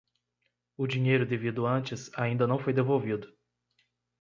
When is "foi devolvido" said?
2.57-3.31